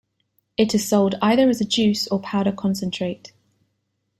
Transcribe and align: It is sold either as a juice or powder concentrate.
It 0.57 0.73
is 0.73 0.87
sold 0.87 1.13
either 1.21 1.47
as 1.47 1.61
a 1.61 1.63
juice 1.63 2.07
or 2.07 2.19
powder 2.19 2.51
concentrate. 2.51 3.33